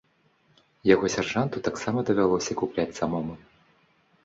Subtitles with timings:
[0.93, 3.33] Яго сяржанту таксама давялося купляць самому.